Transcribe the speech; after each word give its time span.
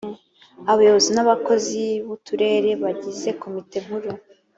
abayobozi 0.71 1.09
n’ 1.13 1.19
abakozi 1.25 1.81
b 2.05 2.07
uturere 2.15 2.71
bagize 2.83 3.29
komite 3.41 3.77
nkuru 3.85 4.09